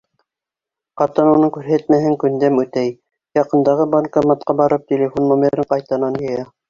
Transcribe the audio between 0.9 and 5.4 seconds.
Ҡатын уның күрһәтмәһен күндәм үтәй: яҡындағы банкоматҡа барып, телефон